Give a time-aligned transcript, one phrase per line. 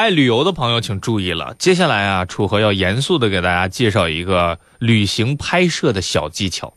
[0.00, 6.72] 爱旅游的朋友请注意了，接下来啊，楚河要严肃的给大家介绍一个旅行拍摄的小技巧，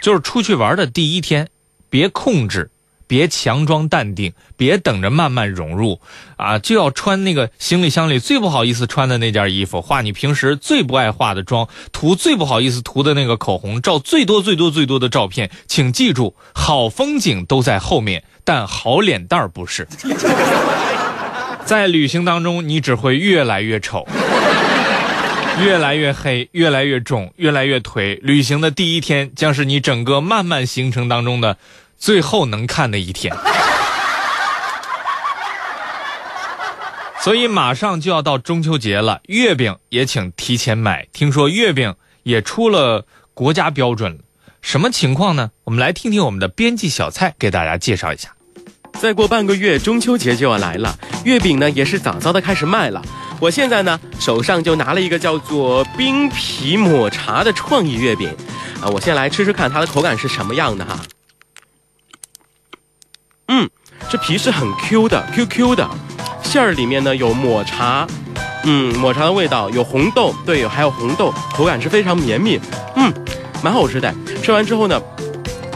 [0.00, 1.48] 就是出去玩的第一天，
[1.90, 2.70] 别控制。
[3.08, 5.98] 别强装淡定，别等着慢慢融入，
[6.36, 15.50] 啊，就要穿那个行李箱里最不好意思穿的那件衣服，化你平时最不爱化的妆，涂最不好意思涂的那个口红，照最多最多最多的照片。
[15.66, 19.88] 请记住，好风景都在后面，但好脸蛋不是。
[21.68, 24.08] 在旅行当中，你只会越来越丑，
[25.60, 28.18] 越来越黑，越来越肿，越来越颓。
[28.22, 31.58] 旅行的第一天将是你整个漫漫行程当中的。
[31.98, 33.36] 最后能看的一天，
[37.20, 41.06] 所以马上就要到中秋节了，月饼也请提前买。
[41.12, 43.04] 听说月饼也出了
[43.34, 44.18] 国家标准了，
[44.62, 45.50] 什么情况呢？
[45.64, 48.37] 我们来听听我们的编辑小蔡给大家介绍一下。
[49.00, 53.00] 再过半个月，中秋节就要来了，月饼呢也是早早的开始卖了。
[53.38, 58.28] 我现在呢手上就拿了一个叫做冰皮抹茶的创意月饼，
[58.82, 60.98] 啊，我先来吃吃看它的口感是什么样的哈。
[63.46, 63.70] 嗯，
[64.10, 65.88] 这皮是很 Q 的，Q Q 的，
[66.42, 68.04] 馅儿里面呢有抹茶，
[68.64, 72.58] 嗯，抹茶的味道，有红豆，对，还有红豆，口感是非常绵密，
[72.96, 73.14] 嗯，
[73.62, 74.12] 蛮好吃的。
[74.42, 75.00] 吃完之后呢，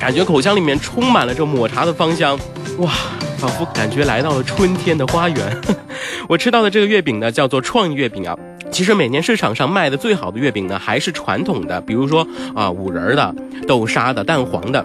[0.00, 2.38] 感觉口腔里面充满了这抹茶的芳香，
[2.78, 2.92] 哇，
[3.38, 5.60] 仿佛感觉来到了春天的花园。
[6.28, 8.38] 我吃到的这个月饼呢，叫做创意月饼啊。
[8.70, 13.34] 其实每年市场上卖的最好的月饼呢，还是传统的，比如说啊，五仁的、
[13.66, 14.84] 豆沙的、蛋黄的。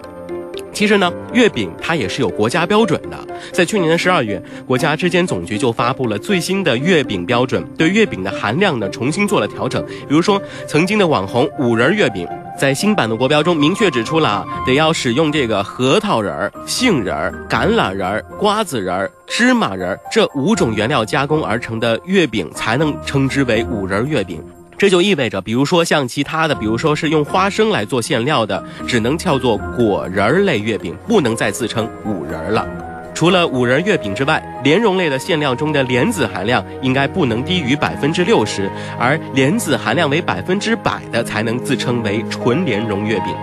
[0.72, 3.16] 其实呢，月饼它也是有国家标准的。
[3.52, 9.84] 在去年的十二月，国家质检总局就发布了最新的月饼标准，对月饼的含量呢重新做了调整。
[10.08, 24.42] 比如说，曾经的网红五仁月饼，在新版的国标中明确指出了，得要使用这个核桃仁儿、杏仁儿、橄榄仁儿、瓜子仁儿、芝麻仁儿这五种原料加工而成的月饼，才能称之为五仁月饼。
[24.78, 32.66] 这就意味着，比如说像其他的，比如说是用花生来做馅料的，只能叫做果仁儿类月饼，不能再自称五仁儿了。
[33.14, 43.34] 除了五仁月饼之外，莲蓉类的馅料中的莲子含量应该不能低于百分之六十，而莲子含量为百分之百的才能自称为纯莲蓉月饼。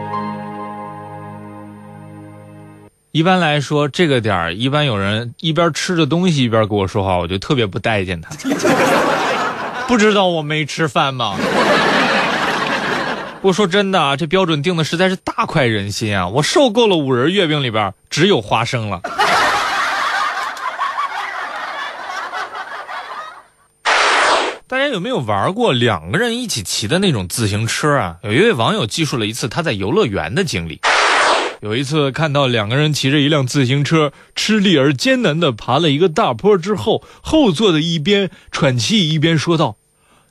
[3.11, 8.29] 一般来说，这个点儿一般有人一边吃着东西一边跟我说话，我就特别不待见他。
[9.87, 11.35] 不知道我没吃饭吗？
[13.41, 16.27] 我说真的啊，这标准定的实在是大快人心啊！
[16.27, 19.01] 我受够了五仁月饼里边只有花生了。
[24.67, 28.17] 大家有没有玩过两个人一起骑的那种自行车啊？
[28.23, 30.79] 有一位网友记述了一次他在游乐园的经历。
[31.61, 39.77] 有一次看到两个人骑着一辆自行车，吃力而艰难地爬了一个大坡之后，后座的一边喘气一边说道。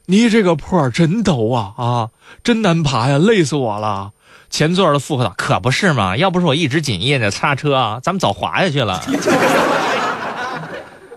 [0.07, 2.09] 你这个坡真陡啊啊，
[2.43, 4.11] 真难爬呀，累死我了。
[4.51, 9.01] 前座的附和道：“可不是嘛，要不是我一直紧掖着刹车啊，咱们早滑下去了。”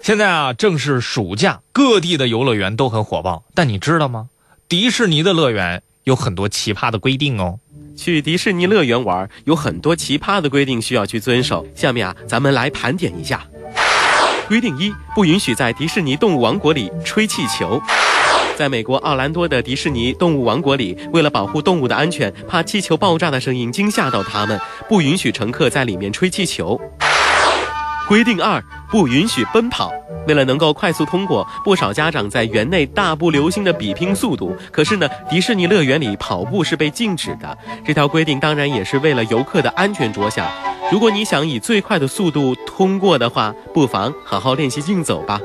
[0.04, 3.46] 现在啊，正是暑假，各地的游乐园都很火爆。
[3.56, 4.28] 但你知道吗？
[4.68, 7.60] 迪士尼的乐园有很多奇葩的规定哦。
[7.96, 11.66] 去迪士尼乐园玩，有很多奇葩的规定需要去遵守。
[11.74, 13.48] 下面啊，咱们来盘点一下。
[14.50, 17.82] 规定一：不允许在迪士尼动物王国里吹气球。
[18.58, 24.60] 在美国奥兰多的迪士尼动物王国里，为了保护动物的安全，怕气球爆炸的声音惊吓到它们，
[24.90, 26.78] 不允许乘客在里面吹气球。
[28.08, 29.92] 规定二：不允许奔跑。
[30.28, 34.56] 为了能够快速通过，不少家长在园内大步流星的比拼速度。
[34.72, 37.58] 可是呢，迪士尼乐园里跑步是被禁止的。
[37.86, 40.48] 这条规定当然也是为了游客的安全着想。
[40.92, 45.40] 如果你想以最快的速度通过的话，不妨好好练习竞走吧。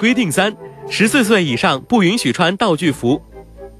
[0.00, 0.54] 规定三。
[0.90, 3.22] 十四岁以上不允许穿道具服。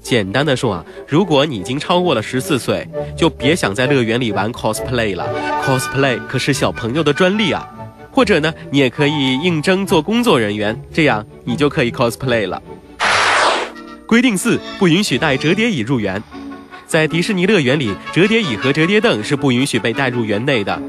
[0.01, 2.87] 简单的说啊，如果你已经超过了十四岁，
[3.17, 5.27] 就别想在乐园里玩 cosplay 了。
[5.63, 7.67] cosplay 可是小朋友的专利啊。
[8.11, 12.61] 或者呢，你也可以应征做工作人员，这样你就可以 cosplay 了。
[14.07, 16.21] 规定四：不允许带折叠椅入园。
[16.87, 20.81] 在迪士尼乐园里，折叠椅和折叠凳是不允许被带入园内的。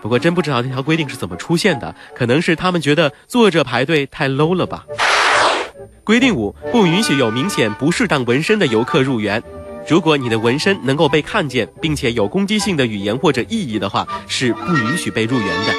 [0.00, 4.86] 不过真不知道这条规定是怎么出现的，可能是他们觉得坐着排队太 low 了吧。
[6.04, 9.42] 规定五：不允许有明显不适当纹身的游客入园。
[9.86, 15.74] 如果你的纹身能够被看见，并且有攻击性的语言或者意义的话，是不允许被入园的。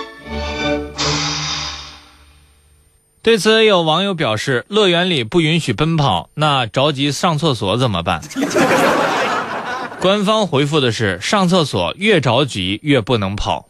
[3.22, 8.22] 对此，有网友表示：乐园里不允许奔跑，那着急上厕所怎么办？
[10.00, 13.68] 官方回复的是：上厕所越着急越不能跑。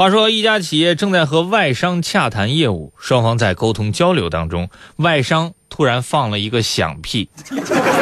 [0.00, 7.28] 话说，一家企业正在和外商洽谈业务，双方在沟通交流当中，外商突然放了一个响屁，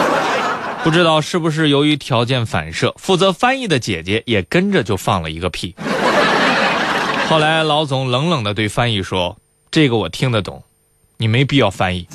[0.84, 5.74] 不知道是不是由于条件反射，负责翻译的姐姐也跟着就放了一个屁。
[7.28, 9.36] 后来老总冷冷地对翻译说
[9.72, 10.62] ：“这个我听得懂，
[11.16, 12.06] 你没必要翻译。”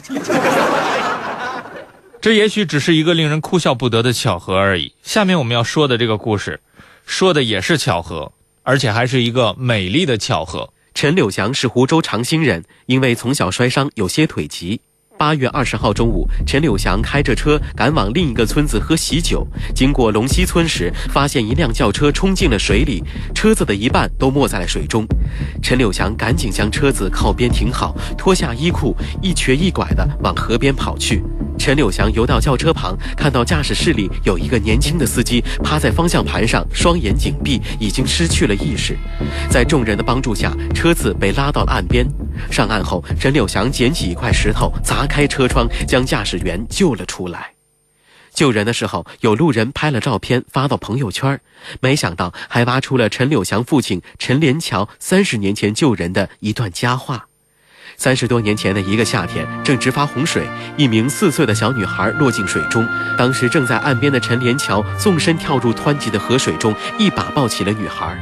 [2.22, 4.94] 这也许只是一个令人哭笑不得的巧合而已。
[5.04, 6.62] 下面我们要说的这个故事，
[7.06, 8.32] 说的也是巧合。
[8.64, 10.70] 而且还是一个美丽的巧合。
[10.94, 14.82] 陈柳祥是湖州长兴人，因为从小摔伤，有些腿疾。
[15.16, 25.06] 八月二十号中午，陈柳祥开着车赶往另一个村子喝喜酒，经过龙溪村时，发现一辆轿车冲进了水里，车子的一半都没在了水中。
[25.62, 31.24] 陈柳祥赶紧将车子靠边停好，脱下衣裤，一瘸一拐地往河边跑去。
[31.64, 38.98] 陈柳祥游到轿车旁，看到驾驶室里有一个年轻的司机趴在方向盘上，双眼紧闭，已经失去了意识。
[39.50, 42.06] 在众人的帮助下，车子被拉到了岸边。
[42.52, 47.54] 上岸后，陈柳祥捡起一块石头，砸开车窗，将驾驶员救了出来。
[48.34, 51.40] 救人的时候，有路人拍了照片发到朋友圈，
[51.80, 57.28] 没想到还挖出了陈柳祥父亲陈连桥三十年前救人的一段佳话。
[57.98, 60.48] 三十多年前的一个夏天，正值发洪水，
[60.78, 62.88] 一名四岁的小女孩落进水中。
[63.18, 68.18] 当时正在岸边的陈连桥纵身跳入湍急的河水中，一把抱起了女孩。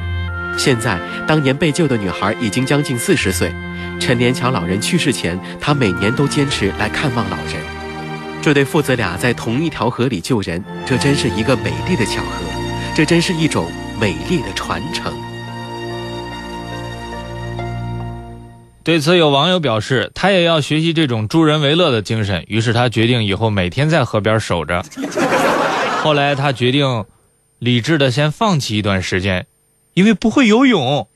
[0.57, 3.53] 现在，当年被救的女孩已经将近四十岁。
[3.99, 7.55] 陈连桥老人去世前，他每年都坚持来看望老人。
[8.41, 12.43] 这对父子俩在同一条河里救人，这真是一个美丽的巧合，
[12.93, 15.30] 这真是一种美丽的传承。
[18.91, 22.43] 对此，有网友表示，他也要学习这种助人为乐的精神。
[22.49, 24.83] 于是他决定以后每天在河边守着。
[26.03, 27.05] 后来他决定
[27.57, 29.47] 理智的先放弃一段时间，
[29.93, 31.07] 因为不会游泳。